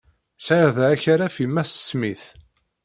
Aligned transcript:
Sɛiɣ 0.45 0.69
da 0.75 0.85
akaraf 0.93 1.35
i 1.43 1.47
Mass 1.47 1.73
Smith. 1.89 2.27